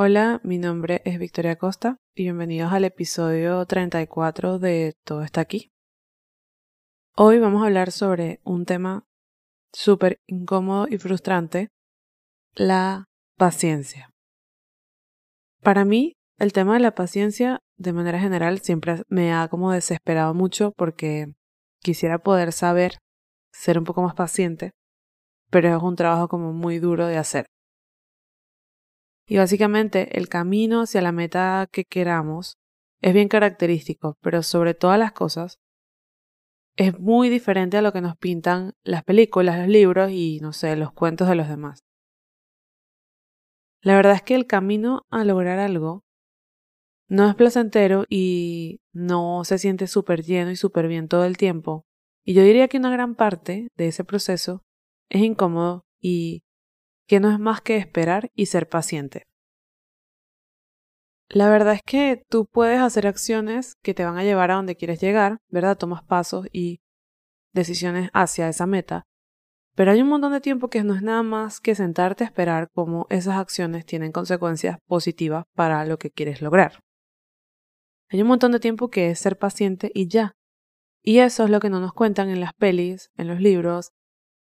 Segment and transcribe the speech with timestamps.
[0.00, 5.72] Hola, mi nombre es Victoria Costa y bienvenidos al episodio 34 de Todo está aquí.
[7.16, 9.02] Hoy vamos a hablar sobre un tema
[9.72, 11.70] súper incómodo y frustrante,
[12.54, 13.06] la
[13.36, 14.10] paciencia.
[15.64, 20.32] Para mí, el tema de la paciencia, de manera general, siempre me ha como desesperado
[20.32, 21.34] mucho porque
[21.82, 22.98] quisiera poder saber
[23.50, 24.70] ser un poco más paciente,
[25.50, 27.46] pero es un trabajo como muy duro de hacer.
[29.28, 32.56] Y básicamente el camino hacia la meta que queramos
[33.02, 35.58] es bien característico, pero sobre todas las cosas
[36.76, 40.76] es muy diferente a lo que nos pintan las películas, los libros y, no sé,
[40.76, 41.80] los cuentos de los demás.
[43.82, 46.04] La verdad es que el camino a lograr algo
[47.08, 51.84] no es placentero y no se siente súper lleno y súper bien todo el tiempo.
[52.24, 54.62] Y yo diría que una gran parte de ese proceso
[55.10, 56.42] es incómodo y
[57.08, 59.26] que no es más que esperar y ser paciente.
[61.30, 64.76] La verdad es que tú puedes hacer acciones que te van a llevar a donde
[64.76, 65.76] quieres llegar, ¿verdad?
[65.76, 66.80] Tomas pasos y
[67.52, 69.06] decisiones hacia esa meta.
[69.74, 72.68] Pero hay un montón de tiempo que no es nada más que sentarte a esperar
[72.72, 76.80] cómo esas acciones tienen consecuencias positivas para lo que quieres lograr.
[78.10, 80.32] Hay un montón de tiempo que es ser paciente y ya.
[81.02, 83.92] Y eso es lo que no nos cuentan en las pelis, en los libros,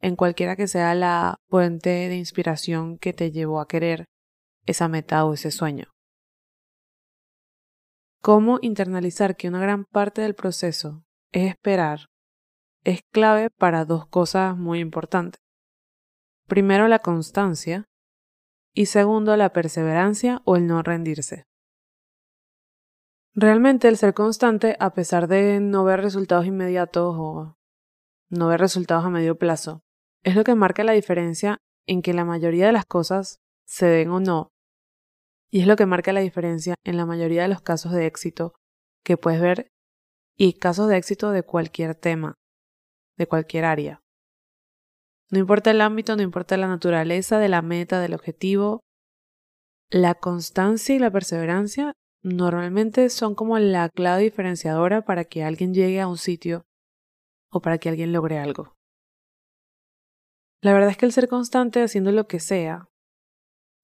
[0.00, 4.06] en cualquiera que sea la fuente de inspiración que te llevó a querer
[4.66, 5.86] esa meta o ese sueño.
[8.22, 12.10] Cómo internalizar que una gran parte del proceso es esperar
[12.84, 15.40] es clave para dos cosas muy importantes.
[16.46, 17.84] Primero, la constancia
[18.74, 21.44] y segundo, la perseverancia o el no rendirse.
[23.34, 27.56] Realmente el ser constante, a pesar de no ver resultados inmediatos o
[28.28, 29.82] no ver resultados a medio plazo,
[30.24, 34.10] es lo que marca la diferencia en que la mayoría de las cosas se den
[34.10, 34.50] o no,
[35.50, 38.54] y es lo que marca la diferencia en la mayoría de los casos de éxito
[39.04, 39.68] que puedes ver
[40.36, 42.34] y casos de éxito de cualquier tema,
[43.16, 44.00] de cualquier área.
[45.30, 48.80] No importa el ámbito, no importa la naturaleza de la meta, del objetivo,
[49.90, 56.00] la constancia y la perseverancia normalmente son como la clave diferenciadora para que alguien llegue
[56.00, 56.64] a un sitio
[57.50, 58.74] o para que alguien logre algo.
[60.62, 62.88] La verdad es que el ser constante haciendo lo que sea,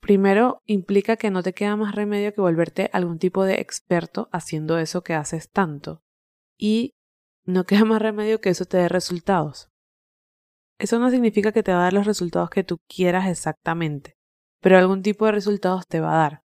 [0.00, 4.78] primero implica que no te queda más remedio que volverte algún tipo de experto haciendo
[4.78, 6.02] eso que haces tanto.
[6.58, 6.94] Y
[7.44, 9.70] no queda más remedio que eso te dé resultados.
[10.78, 14.18] Eso no significa que te va a dar los resultados que tú quieras exactamente,
[14.60, 16.42] pero algún tipo de resultados te va a dar,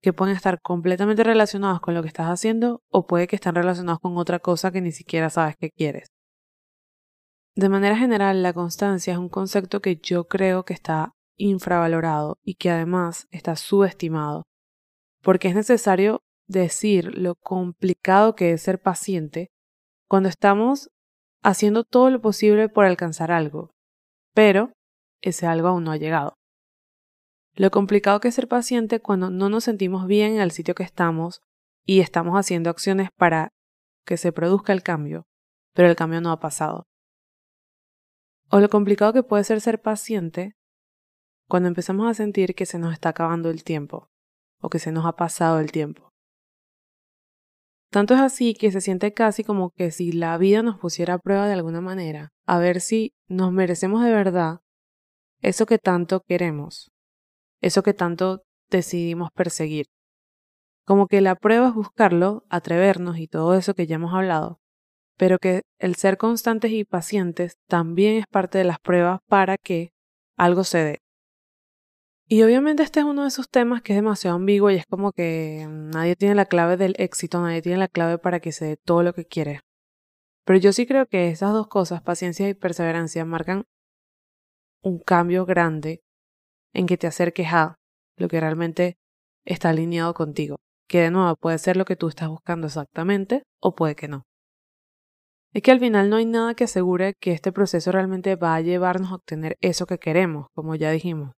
[0.00, 4.00] que pueden estar completamente relacionados con lo que estás haciendo o puede que estén relacionados
[4.00, 6.08] con otra cosa que ni siquiera sabes que quieres.
[7.58, 12.54] De manera general, la constancia es un concepto que yo creo que está infravalorado y
[12.54, 14.44] que además está subestimado,
[15.22, 19.48] porque es necesario decir lo complicado que es ser paciente
[20.06, 20.92] cuando estamos
[21.42, 23.72] haciendo todo lo posible por alcanzar algo,
[24.34, 24.70] pero
[25.20, 26.34] ese algo aún no ha llegado.
[27.56, 30.84] Lo complicado que es ser paciente cuando no nos sentimos bien en el sitio que
[30.84, 31.40] estamos
[31.84, 33.48] y estamos haciendo acciones para
[34.06, 35.24] que se produzca el cambio,
[35.74, 36.84] pero el cambio no ha pasado.
[38.50, 40.56] O lo complicado que puede ser ser paciente
[41.48, 44.10] cuando empezamos a sentir que se nos está acabando el tiempo
[44.60, 46.12] o que se nos ha pasado el tiempo.
[47.90, 51.18] Tanto es así que se siente casi como que si la vida nos pusiera a
[51.18, 54.60] prueba de alguna manera, a ver si nos merecemos de verdad
[55.40, 56.90] eso que tanto queremos,
[57.60, 59.86] eso que tanto decidimos perseguir.
[60.84, 64.60] Como que la prueba es buscarlo, atrevernos y todo eso que ya hemos hablado,
[65.18, 69.90] pero que el ser constantes y pacientes también es parte de las pruebas para que
[70.36, 70.98] algo se dé.
[72.28, 75.12] Y obviamente este es uno de esos temas que es demasiado ambiguo y es como
[75.12, 78.76] que nadie tiene la clave del éxito, nadie tiene la clave para que se dé
[78.76, 79.60] todo lo que quiere.
[80.44, 83.64] Pero yo sí creo que esas dos cosas, paciencia y perseverancia, marcan
[84.82, 86.02] un cambio grande
[86.72, 87.76] en que te acerques a
[88.16, 88.98] lo que realmente
[89.44, 90.58] está alineado contigo.
[90.86, 94.27] Que de nuevo puede ser lo que tú estás buscando exactamente o puede que no
[95.52, 98.60] es que al final no hay nada que asegure que este proceso realmente va a
[98.60, 101.32] llevarnos a obtener eso que queremos, como ya dijimos.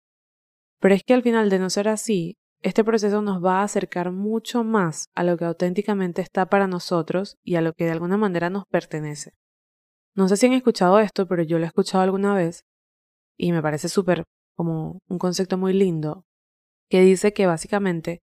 [0.80, 4.10] Pero es que al final de no ser así, este proceso nos va a acercar
[4.10, 8.16] mucho más a lo que auténticamente está para nosotros y a lo que de alguna
[8.16, 9.32] manera nos pertenece.
[10.14, 12.64] No sé si han escuchado esto, pero yo lo he escuchado alguna vez
[13.38, 14.24] y me parece súper
[14.56, 16.24] como un concepto muy lindo
[16.90, 18.20] que dice que básicamente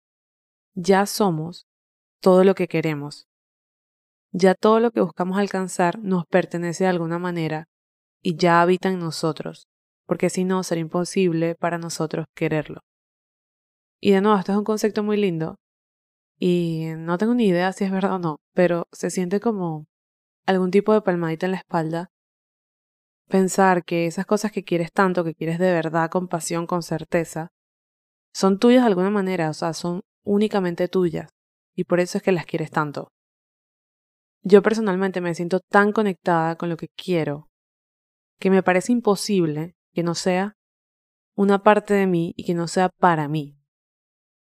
[0.75, 1.67] ya somos
[2.21, 3.30] todo lo que queremos
[4.33, 7.67] ya todo lo que buscamos alcanzar nos pertenece de alguna manera
[8.23, 9.67] y ya habita en nosotros,
[10.07, 12.81] porque si no sería imposible para nosotros quererlo.
[14.01, 15.57] Y de nuevo, esto es un concepto muy lindo
[16.39, 19.87] y no tengo ni idea si es verdad o no, pero se siente como
[20.47, 22.09] algún tipo de palmadita en la espalda.
[23.29, 27.49] Pensar que esas cosas que quieres tanto, que quieres de verdad, con pasión, con certeza,
[28.33, 31.31] son tuyas de alguna manera, o sea, son únicamente tuyas,
[31.77, 33.13] y por eso es que las quieres tanto.
[34.43, 37.51] Yo personalmente me siento tan conectada con lo que quiero
[38.41, 40.57] que me parece imposible que no sea
[41.37, 43.59] una parte de mí y que no sea para mí.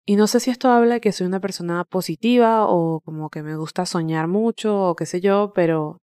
[0.06, 3.42] Y no sé si esto habla de que soy una persona positiva o como que
[3.42, 5.98] me gusta soñar mucho o qué sé yo, pero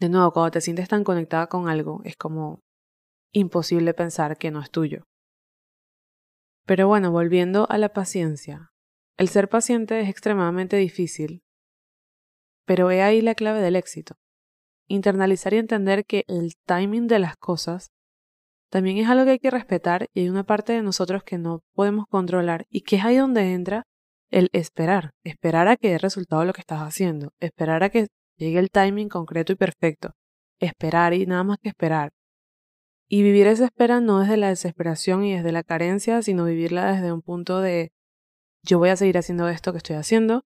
[0.00, 2.60] de nuevo, cuando te sientes tan conectada con algo, es como
[3.32, 5.04] imposible pensar que no es tuyo.
[6.66, 8.70] Pero bueno, volviendo a la paciencia.
[9.16, 11.42] El ser paciente es extremadamente difícil,
[12.68, 14.16] pero he ahí la clave del éxito.
[14.88, 17.92] Internalizar y entender que el timing de las cosas
[18.70, 21.62] también es algo que hay que respetar y hay una parte de nosotros que no
[21.72, 23.84] podemos controlar y que es ahí donde entra
[24.30, 28.58] el esperar, esperar a que dé resultado lo que estás haciendo, esperar a que llegue
[28.58, 30.10] el timing concreto y perfecto,
[30.60, 32.10] esperar y nada más que esperar.
[33.08, 37.12] Y vivir esa espera no desde la desesperación y desde la carencia, sino vivirla desde
[37.12, 37.92] un punto de
[38.62, 40.44] yo voy a seguir haciendo esto que estoy haciendo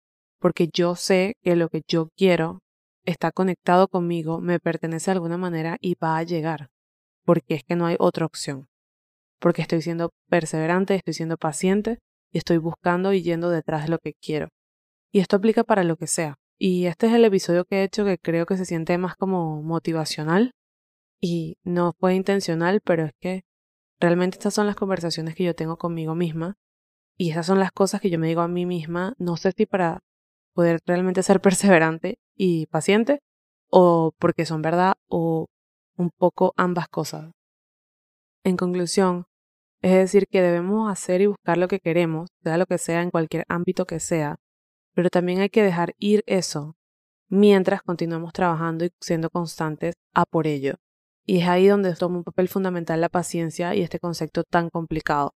[0.44, 2.60] porque yo sé que lo que yo quiero
[3.06, 6.68] está conectado conmigo, me pertenece de alguna manera y va a llegar
[7.24, 8.68] porque es que no hay otra opción.
[9.40, 11.98] Porque estoy siendo perseverante, estoy siendo paciente
[12.30, 14.48] y estoy buscando y yendo detrás de lo que quiero.
[15.10, 16.34] Y esto aplica para lo que sea.
[16.58, 19.62] Y este es el episodio que he hecho que creo que se siente más como
[19.62, 20.50] motivacional
[21.22, 23.44] y no fue intencional, pero es que
[23.98, 26.52] realmente estas son las conversaciones que yo tengo conmigo misma
[27.16, 29.64] y esas son las cosas que yo me digo a mí misma, no sé si
[29.64, 30.00] para
[30.54, 33.20] poder realmente ser perseverante y paciente
[33.70, 35.46] o porque son verdad o
[35.96, 37.32] un poco ambas cosas.
[38.44, 39.26] En conclusión,
[39.82, 43.10] es decir, que debemos hacer y buscar lo que queremos, sea lo que sea en
[43.10, 44.36] cualquier ámbito que sea,
[44.94, 46.76] pero también hay que dejar ir eso
[47.28, 50.76] mientras continuamos trabajando y siendo constantes a por ello.
[51.26, 55.34] Y es ahí donde toma un papel fundamental la paciencia y este concepto tan complicado.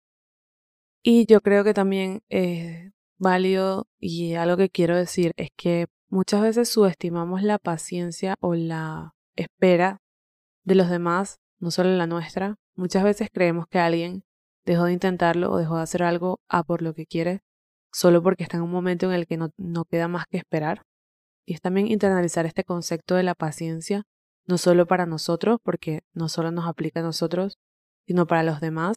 [1.03, 6.43] Y yo creo que también es válido y algo que quiero decir es que muchas
[6.43, 10.01] veces subestimamos la paciencia o la espera
[10.65, 12.57] de los demás, no solo la nuestra.
[12.75, 14.25] Muchas veces creemos que alguien
[14.65, 17.43] dejó de intentarlo o dejó de hacer algo a por lo que quiere
[17.93, 20.83] solo porque está en un momento en el que no, no queda más que esperar.
[21.47, 24.05] Y es también internalizar este concepto de la paciencia,
[24.47, 27.59] no solo para nosotros, porque no solo nos aplica a nosotros,
[28.07, 28.97] sino para los demás,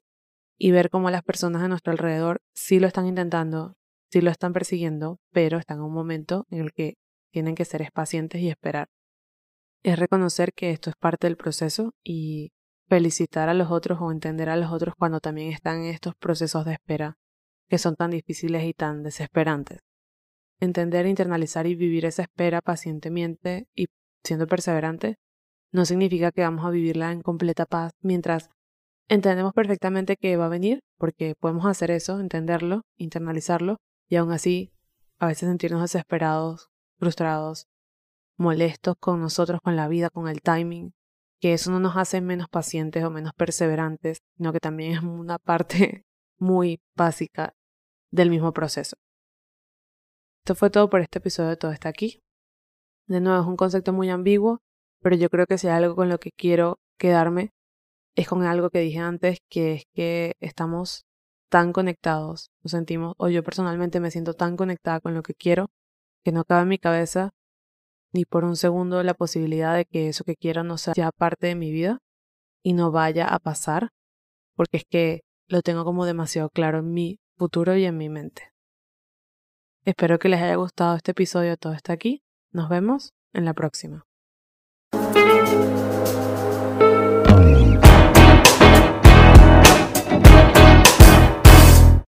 [0.57, 3.75] y ver cómo las personas a nuestro alrededor sí lo están intentando,
[4.11, 6.95] sí lo están persiguiendo, pero están en un momento en el que
[7.31, 8.89] tienen que ser pacientes y esperar
[9.83, 12.51] es reconocer que esto es parte del proceso y
[12.87, 16.65] felicitar a los otros o entender a los otros cuando también están en estos procesos
[16.65, 17.17] de espera
[17.69, 19.79] que son tan difíciles y tan desesperantes.
[20.59, 23.87] Entender, internalizar y vivir esa espera pacientemente y
[24.23, 25.15] siendo perseverante
[25.71, 28.49] no significa que vamos a vivirla en completa paz mientras
[29.07, 33.77] entendemos perfectamente que va a venir, porque podemos hacer eso, entenderlo, internalizarlo
[34.11, 34.73] y aún así
[35.19, 36.69] a veces sentirnos desesperados,
[36.99, 37.67] frustrados,
[38.37, 40.93] molestos con nosotros, con la vida, con el timing,
[41.39, 45.37] que eso no nos hace menos pacientes o menos perseverantes, sino que también es una
[45.39, 46.03] parte
[46.37, 47.53] muy básica
[48.11, 48.97] del mismo proceso.
[50.43, 52.19] Esto fue todo por este episodio Todo está aquí.
[53.07, 54.59] De nuevo, es un concepto muy ambiguo,
[55.01, 57.51] pero yo creo que si hay algo con lo que quiero quedarme
[58.17, 61.05] es con algo que dije antes, que es que estamos
[61.51, 65.69] tan conectados, nos sentimos, o yo personalmente me siento tan conectada con lo que quiero,
[66.23, 67.31] que no cabe en mi cabeza
[68.13, 71.47] ni por un segundo la posibilidad de que eso que quiero no sea ya parte
[71.47, 71.99] de mi vida
[72.63, 73.89] y no vaya a pasar,
[74.55, 78.53] porque es que lo tengo como demasiado claro en mi futuro y en mi mente.
[79.83, 82.23] Espero que les haya gustado este episodio, todo está aquí.
[82.53, 84.05] Nos vemos en la próxima.